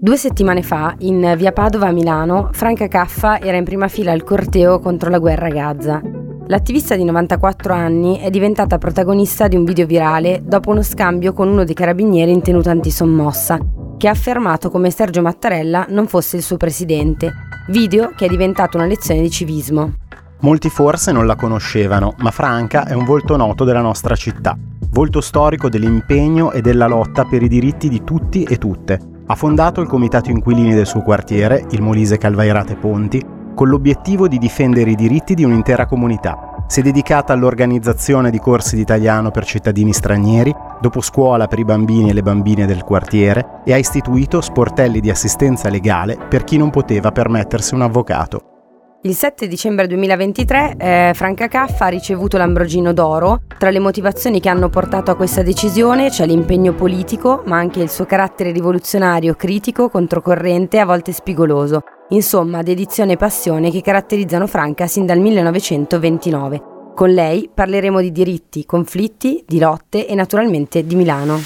[0.00, 4.22] Due settimane fa, in via Padova a Milano, Franca Caffa era in prima fila al
[4.22, 6.00] corteo contro la guerra a Gaza.
[6.46, 11.48] L'attivista di 94 anni è diventata protagonista di un video virale dopo uno scambio con
[11.48, 13.58] uno dei carabinieri in tenuta antisommossa,
[13.96, 17.32] che ha affermato come Sergio Mattarella non fosse il suo presidente,
[17.70, 19.94] video che è diventato una lezione di civismo.
[20.42, 24.56] Molti forse non la conoscevano, ma Franca è un volto noto della nostra città,
[24.90, 29.16] volto storico dell'impegno e della lotta per i diritti di tutti e tutte.
[29.30, 33.22] Ha fondato il comitato inquilini del suo quartiere, il Molise Calvairate Ponti,
[33.54, 36.64] con l'obiettivo di difendere i diritti di un'intera comunità.
[36.66, 41.64] Si è dedicata all'organizzazione di corsi di italiano per cittadini stranieri, dopo scuola per i
[41.66, 46.56] bambini e le bambine del quartiere e ha istituito sportelli di assistenza legale per chi
[46.56, 48.57] non poteva permettersi un avvocato.
[49.02, 53.42] Il 7 dicembre 2023 eh, Franca Caffa ha ricevuto l'Ambrogino d'Oro.
[53.56, 57.90] Tra le motivazioni che hanno portato a questa decisione c'è l'impegno politico, ma anche il
[57.90, 61.82] suo carattere rivoluzionario, critico, controcorrente e a volte spigoloso.
[62.08, 66.62] Insomma, dedizione e passione che caratterizzano Franca sin dal 1929.
[66.96, 71.38] Con lei parleremo di diritti, conflitti, di lotte e naturalmente di Milano.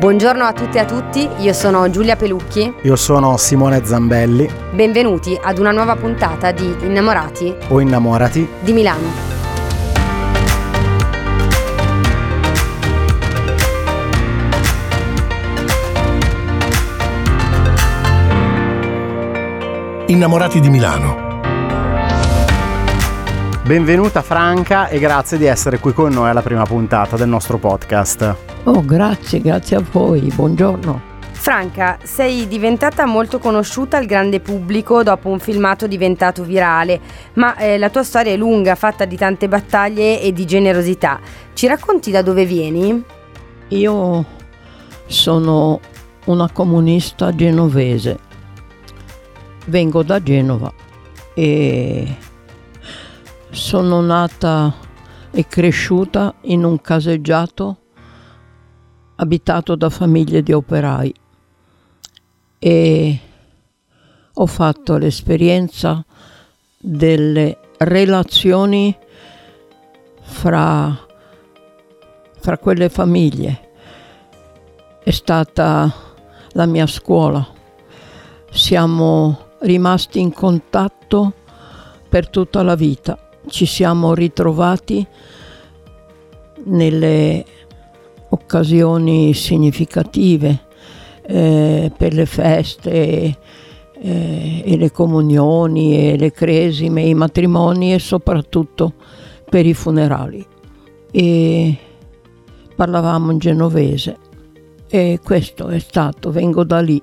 [0.00, 2.72] Buongiorno a tutte e a tutti, io sono Giulia Pelucchi.
[2.84, 4.50] Io sono Simone Zambelli.
[4.72, 9.08] Benvenuti ad una nuova puntata di Innamorati o Innamorati di Milano.
[20.06, 21.28] Innamorati di Milano.
[23.64, 28.49] Benvenuta Franca e grazie di essere qui con noi alla prima puntata del nostro podcast.
[28.64, 31.08] Oh, grazie, grazie a voi, buongiorno.
[31.32, 37.00] Franca, sei diventata molto conosciuta al grande pubblico dopo un filmato diventato virale,
[37.34, 41.18] ma eh, la tua storia è lunga, fatta di tante battaglie e di generosità.
[41.54, 43.02] Ci racconti da dove vieni?
[43.68, 44.24] Io
[45.06, 45.80] sono
[46.26, 48.18] una comunista genovese.
[49.68, 50.70] Vengo da Genova
[51.32, 52.16] e
[53.48, 54.74] sono nata
[55.30, 57.79] e cresciuta in un caseggiato
[59.20, 61.14] abitato da famiglie di operai
[62.58, 63.18] e
[64.32, 66.04] ho fatto l'esperienza
[66.78, 68.96] delle relazioni
[70.22, 70.98] fra,
[72.38, 73.68] fra quelle famiglie.
[75.02, 75.92] È stata
[76.52, 77.46] la mia scuola.
[78.50, 81.34] Siamo rimasti in contatto
[82.08, 83.18] per tutta la vita.
[83.46, 85.06] Ci siamo ritrovati
[86.64, 87.44] nelle
[88.50, 90.66] occasioni significative
[91.22, 93.38] eh, per le feste
[94.02, 98.94] eh, e le comunioni e le cresime, i matrimoni e soprattutto
[99.48, 100.44] per i funerali.
[101.12, 101.78] E
[102.74, 104.16] parlavamo in genovese
[104.88, 107.00] e questo è stato, vengo da lì.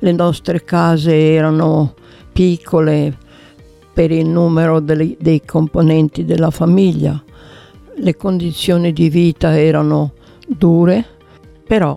[0.00, 1.94] Le nostre case erano
[2.30, 3.16] piccole
[3.94, 7.22] per il numero dei, dei componenti della famiglia,
[7.96, 10.12] le condizioni di vita erano
[10.46, 11.04] dure,
[11.66, 11.96] però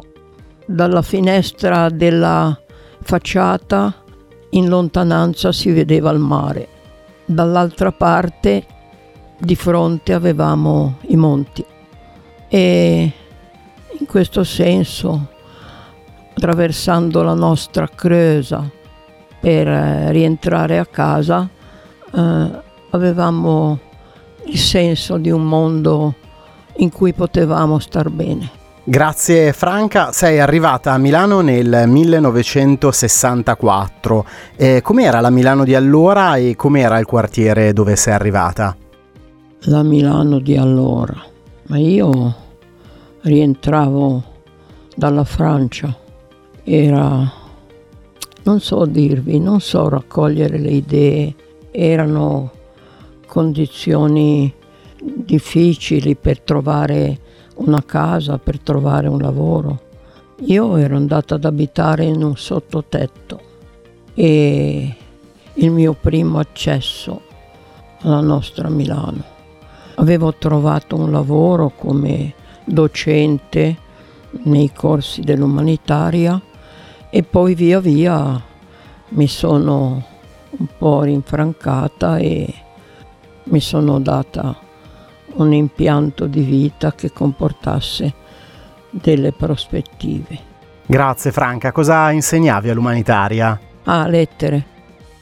[0.66, 2.60] dalla finestra della
[3.02, 4.04] facciata
[4.52, 6.68] in lontananza si vedeva il mare.
[7.26, 8.66] Dall'altra parte
[9.38, 11.64] di fronte avevamo i monti
[12.50, 13.12] e
[14.00, 15.28] in questo senso
[16.34, 18.70] attraversando la nostra creusa
[19.40, 21.48] per eh, rientrare a casa
[22.14, 22.50] eh,
[22.92, 23.80] avevamo
[24.46, 26.16] il senso di un mondo
[26.78, 28.66] in cui potevamo star bene.
[28.90, 34.26] Grazie Franca, sei arrivata a Milano nel 1964.
[34.56, 38.74] Eh, com'era la Milano di allora e com'era il quartiere dove sei arrivata?
[39.64, 41.22] La Milano di allora,
[41.64, 42.34] ma io
[43.24, 44.24] rientravo
[44.96, 45.94] dalla Francia,
[46.64, 47.30] era,
[48.44, 51.36] non so dirvi, non so raccogliere le idee,
[51.72, 52.52] erano
[53.26, 54.54] condizioni
[55.28, 57.20] difficili per trovare
[57.56, 59.82] una casa, per trovare un lavoro.
[60.46, 63.42] Io ero andata ad abitare in un sottotetto
[64.14, 64.96] e
[65.54, 67.22] il mio primo accesso
[68.02, 69.36] alla nostra Milano.
[69.96, 72.34] Avevo trovato un lavoro come
[72.64, 73.76] docente
[74.44, 76.42] nei corsi dell'umanitaria
[77.10, 78.42] e poi via via
[79.10, 80.04] mi sono
[80.50, 82.54] un po' rinfrancata e
[83.46, 84.66] mi sono data
[85.38, 88.14] un impianto di vita che comportasse
[88.90, 90.46] delle prospettive.
[90.86, 93.60] Grazie Franca, cosa insegnavi all'umanitaria?
[93.84, 94.76] Ah, lettere.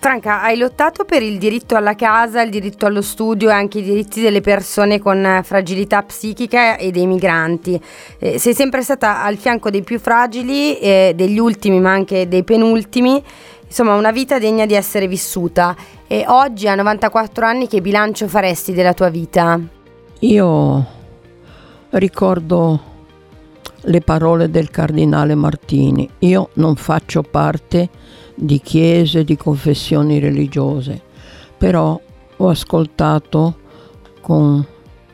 [0.05, 3.81] Franca, hai lottato per il diritto alla casa, il diritto allo studio e anche i
[3.81, 7.81] diritti delle persone con fragilità psichica e dei migranti.
[8.19, 12.43] Eh, sei sempre stata al fianco dei più fragili, eh, degli ultimi ma anche dei
[12.43, 13.23] penultimi.
[13.65, 15.75] Insomma, una vita degna di essere vissuta.
[16.05, 19.59] E oggi, a 94 anni, che bilancio faresti della tua vita?
[20.25, 20.85] Io
[21.91, 22.79] ricordo
[23.81, 26.09] le parole del cardinale Martini.
[26.19, 27.89] Io non faccio parte
[28.33, 30.99] di chiese, di confessioni religiose,
[31.55, 31.99] però
[32.37, 33.55] ho ascoltato
[34.21, 34.65] con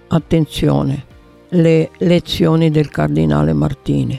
[0.07, 1.05] attenzione
[1.49, 4.17] le lezioni del cardinale Martini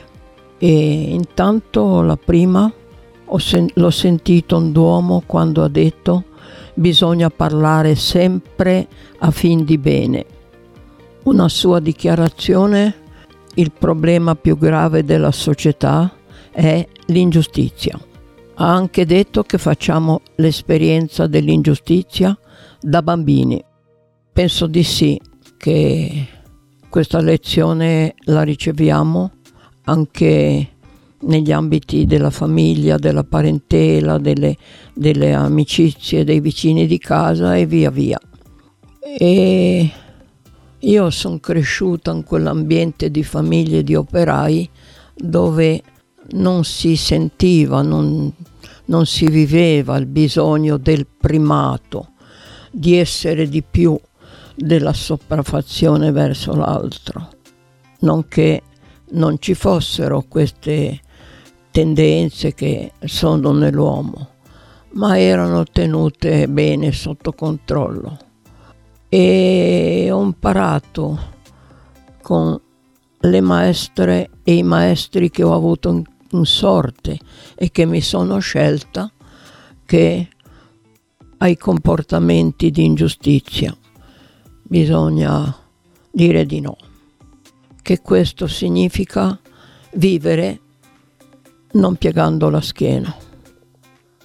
[0.59, 2.71] e intanto la prima
[3.39, 6.25] sen- l'ho sentito un Duomo quando ha detto
[6.75, 8.87] bisogna parlare sempre
[9.21, 10.41] a fin di bene.
[11.25, 12.95] Una sua dichiarazione,
[13.55, 16.13] il problema più grave della società
[16.51, 17.97] è l'ingiustizia.
[18.55, 22.37] Ha anche detto che facciamo l'esperienza dell'ingiustizia
[22.81, 23.63] da bambini.
[24.33, 25.21] Penso di sì
[25.57, 26.27] che
[26.89, 29.31] questa lezione la riceviamo
[29.85, 30.69] anche
[31.21, 34.57] negli ambiti della famiglia, della parentela, delle,
[34.93, 38.19] delle amicizie, dei vicini di casa e via via.
[39.19, 39.91] E
[40.85, 44.69] io sono cresciuta in quell'ambiente di famiglie di operai
[45.15, 45.83] dove
[46.31, 48.33] non si sentiva, non,
[48.87, 52.13] non si viveva il bisogno del primato,
[52.71, 53.99] di essere di più
[54.57, 57.29] della sopraffazione verso l'altro,
[58.01, 58.63] nonché
[59.11, 61.01] non ci fossero queste
[61.71, 64.29] tendenze che sono nell'uomo,
[64.95, 68.31] ma erano tenute bene sotto controllo.
[69.15, 71.19] E ho imparato
[72.23, 72.59] con
[73.21, 77.19] le maestre e i maestri che ho avuto in in sorte
[77.55, 79.11] e che mi sono scelta
[79.85, 80.29] che
[81.39, 83.77] ai comportamenti di ingiustizia
[84.63, 85.55] bisogna
[86.11, 86.77] dire di no,
[87.83, 89.39] che questo significa
[89.95, 90.61] vivere
[91.73, 93.15] non piegando la schiena,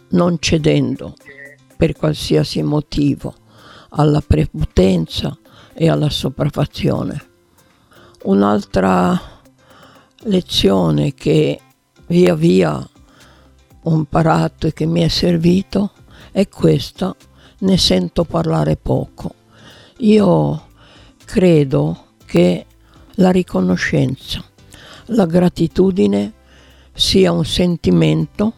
[0.10, 1.16] non cedendo
[1.76, 3.34] per qualsiasi motivo
[3.90, 5.38] alla prepotenza
[5.74, 7.26] e alla sopraffazione.
[8.24, 9.20] Un'altra
[10.22, 11.62] lezione che
[12.08, 12.90] via via
[13.84, 15.92] ho imparato e che mi è servito
[16.32, 17.16] è questa,
[17.60, 19.34] ne sento parlare poco.
[20.00, 20.68] Io
[21.24, 22.66] credo che
[23.16, 24.44] la riconoscenza,
[25.08, 26.34] la gratitudine
[26.94, 28.54] sia un sentimento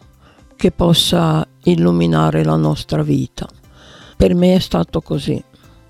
[0.56, 3.48] che possa illuminare la nostra vita.
[4.20, 5.42] Per me è stato così.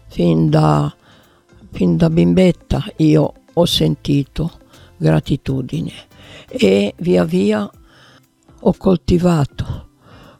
[0.06, 0.94] Fin da,
[1.72, 4.52] fin da bimbetta io ho sentito
[4.96, 5.92] gratitudine
[6.46, 7.68] e via via
[8.60, 9.88] ho coltivato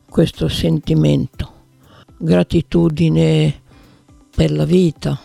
[0.09, 1.53] questo sentimento,
[2.17, 3.61] gratitudine
[4.37, 5.19] per la vita,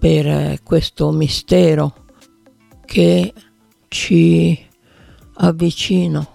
[0.00, 2.06] per questo mistero
[2.86, 3.32] che
[3.86, 4.66] ci
[5.34, 6.28] avvicina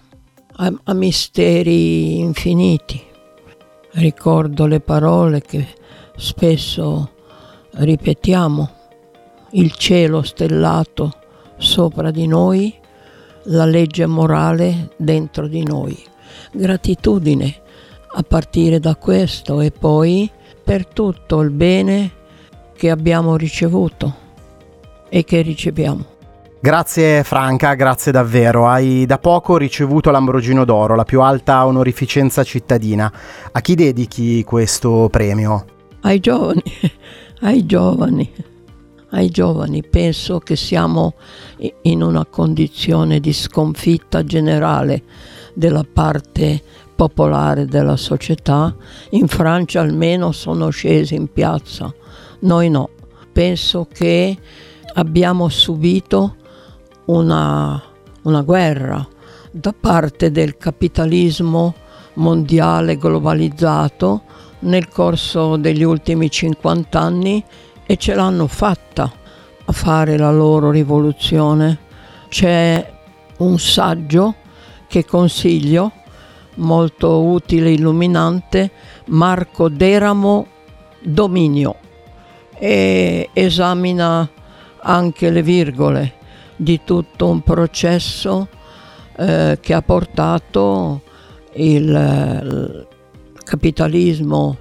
[0.52, 3.12] a, a misteri infiniti.
[3.96, 5.68] Ricordo le parole che
[6.16, 7.10] spesso
[7.70, 8.70] ripetiamo,
[9.52, 11.12] il cielo stellato
[11.58, 12.74] sopra di noi
[13.44, 15.96] la legge morale dentro di noi.
[16.50, 17.60] Gratitudine
[18.16, 20.28] a partire da questo e poi
[20.64, 22.10] per tutto il bene
[22.76, 24.12] che abbiamo ricevuto
[25.08, 26.13] e che riceviamo.
[26.64, 28.66] Grazie Franca, grazie davvero.
[28.66, 33.12] Hai da poco ricevuto l'Ambrogino d'Oro, la più alta onorificenza cittadina.
[33.52, 35.66] A chi dedichi questo premio?
[36.00, 36.62] Ai giovani,
[37.42, 38.32] ai giovani
[39.10, 39.82] ai giovani.
[39.82, 41.16] Penso che siamo
[41.82, 45.02] in una condizione di sconfitta generale
[45.52, 46.62] della parte
[46.96, 48.74] popolare della società.
[49.10, 51.92] In Francia almeno sono scesi in piazza,
[52.38, 52.88] noi no.
[53.30, 54.34] Penso che
[54.94, 56.36] abbiamo subito
[57.06, 57.82] una,
[58.22, 59.06] una guerra
[59.50, 61.74] da parte del capitalismo
[62.14, 64.22] mondiale globalizzato
[64.60, 67.44] nel corso degli ultimi 50 anni
[67.86, 69.12] e ce l'hanno fatta
[69.64, 71.78] a fare la loro rivoluzione.
[72.28, 72.92] C'è
[73.38, 74.34] un saggio
[74.88, 75.92] che consiglio,
[76.56, 78.70] molto utile e illuminante,
[79.06, 80.46] Marco Deramo
[81.02, 81.76] Dominio,
[82.58, 84.28] e esamina
[84.80, 86.22] anche le virgole
[86.56, 88.48] di tutto un processo
[89.16, 91.02] eh, che ha portato
[91.54, 92.86] il, il
[93.44, 94.56] capitalismo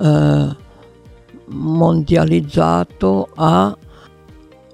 [0.00, 0.56] eh,
[1.46, 3.76] mondializzato a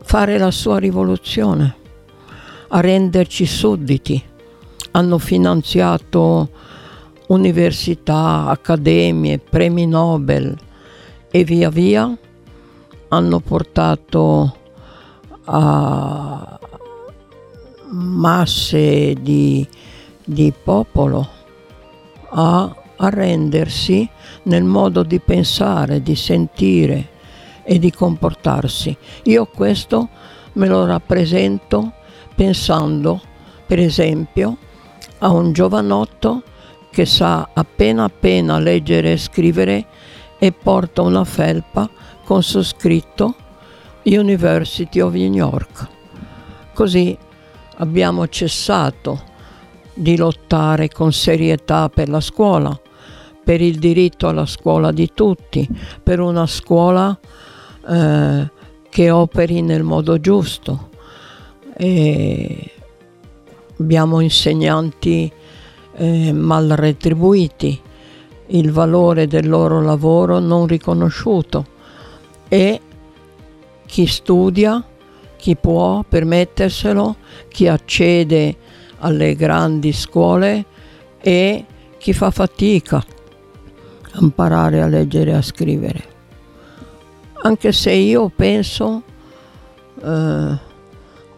[0.03, 1.77] fare la sua rivoluzione,
[2.69, 4.23] a renderci sudditi.
[4.93, 6.49] Hanno finanziato
[7.29, 10.57] università, accademie, premi Nobel
[11.31, 12.17] e via via
[13.09, 14.57] hanno portato
[15.51, 16.59] a
[17.91, 19.67] masse di,
[20.25, 21.27] di popolo
[22.31, 24.09] a arrendersi
[24.45, 27.09] nel modo di pensare, di sentire
[27.63, 28.97] e di comportarsi.
[29.25, 30.09] Io questo
[30.55, 31.93] me lo rappresento
[32.35, 33.21] pensando,
[33.67, 34.57] per esempio,
[35.19, 36.43] a un giovanotto
[36.91, 39.87] che sa appena appena leggere e scrivere
[40.39, 41.89] e porta una felpa
[42.25, 43.35] con su scritto
[44.05, 45.89] University of New York.
[46.73, 47.17] Così
[47.77, 49.23] abbiamo cessato
[49.95, 52.79] di lottare con serietà per la scuola,
[53.43, 55.69] per il diritto alla scuola di tutti,
[56.03, 57.19] per una scuola
[57.89, 58.51] eh,
[58.89, 60.91] che operi nel modo giusto.
[61.77, 62.71] E
[63.79, 65.31] abbiamo insegnanti
[65.95, 67.81] eh, mal retribuiti,
[68.49, 71.67] il valore del loro lavoro non riconosciuto
[72.49, 72.81] e
[73.89, 74.85] chi studia,
[75.37, 77.17] chi può permetterselo,
[77.49, 78.57] chi accede
[78.99, 80.65] alle grandi scuole
[81.21, 81.65] e
[81.97, 86.05] chi fa fatica a imparare a leggere e a scrivere.
[87.43, 89.03] Anche se io penso,
[90.03, 90.59] eh,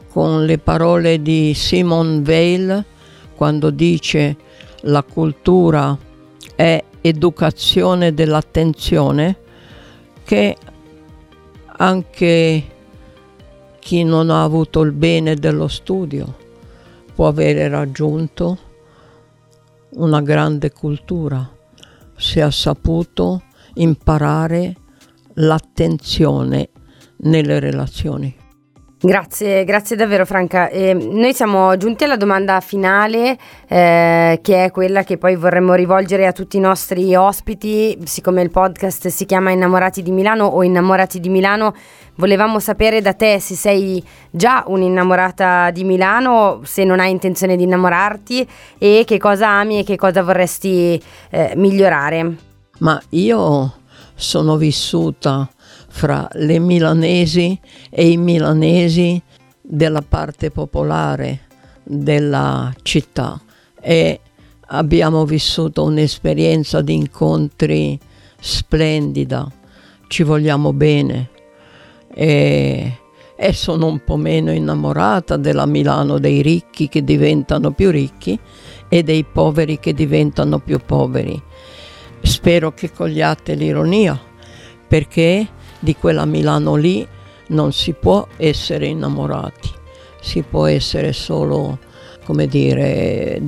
[0.09, 2.85] con le parole di Simon Weil,
[3.37, 4.37] quando dice
[4.83, 5.97] la cultura
[6.57, 9.37] è educazione dell'attenzione,
[10.25, 10.57] che
[11.81, 12.65] anche
[13.79, 16.37] chi non ha avuto il bene dello studio
[17.15, 18.59] può avere raggiunto
[19.93, 21.49] una grande cultura
[22.17, 23.43] se ha saputo
[23.75, 24.77] imparare
[25.35, 26.69] l'attenzione
[27.23, 28.37] nelle relazioni.
[29.03, 30.69] Grazie, grazie davvero Franca.
[30.69, 36.27] Eh, noi siamo giunti alla domanda finale eh, che è quella che poi vorremmo rivolgere
[36.27, 41.19] a tutti i nostri ospiti, siccome il podcast si chiama Innamorati di Milano o Innamorati
[41.19, 41.75] di Milano,
[42.17, 47.63] volevamo sapere da te se sei già un'innamorata di Milano, se non hai intenzione di
[47.63, 52.37] innamorarti e che cosa ami e che cosa vorresti eh, migliorare.
[52.81, 53.73] Ma io
[54.15, 55.49] sono vissuta
[55.91, 57.59] fra le milanesi
[57.91, 59.21] e i milanesi
[59.61, 61.41] della parte popolare
[61.83, 63.39] della città.
[63.81, 64.21] E
[64.69, 67.99] abbiamo vissuto un'esperienza di incontri
[68.39, 69.51] splendida,
[70.07, 71.29] ci vogliamo bene.
[72.15, 72.99] E,
[73.37, 78.39] e sono un po' meno innamorata della Milano dei ricchi che diventano più ricchi
[78.89, 81.41] e dei poveri che diventano più poveri.
[82.23, 84.21] Spero che cogliate l'ironia
[84.87, 85.47] perché
[85.81, 87.07] di quella Milano lì
[87.49, 89.71] non si può essere innamorati,
[90.21, 91.79] si può essere solo,
[92.25, 93.41] come dire,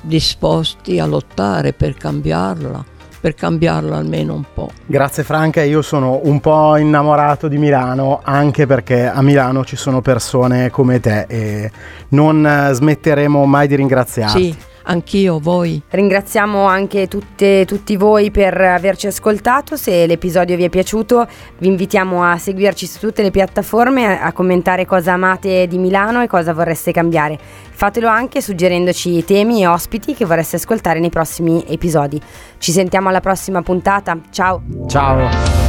[0.00, 2.84] disposti a lottare per cambiarla,
[3.20, 4.70] per cambiarla almeno un po'.
[4.84, 10.00] Grazie Franca, io sono un po' innamorato di Milano anche perché a Milano ci sono
[10.00, 11.70] persone come te e
[12.08, 14.42] non smetteremo mai di ringraziarti.
[14.42, 15.80] Sì anch'io, voi.
[15.88, 21.26] Ringraziamo anche tutte, tutti voi per averci ascoltato, se l'episodio vi è piaciuto
[21.58, 26.26] vi invitiamo a seguirci su tutte le piattaforme, a, commentare cosa amate di Milano e
[26.26, 27.38] cosa vorreste cambiare.
[27.70, 32.20] Fatelo anche suggerendoci temi e ospiti che vorreste ascoltare nei prossimi episodi.
[32.58, 34.62] Ci sentiamo alla prossima puntata, ciao!
[34.86, 35.65] Ciao!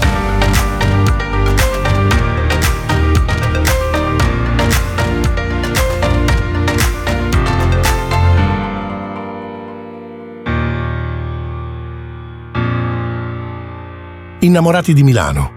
[14.40, 15.57] Innamorati di Milano